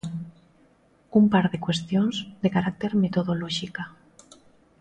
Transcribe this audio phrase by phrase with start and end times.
[1.19, 3.83] Un par de cuestións de carácter metodolóxica.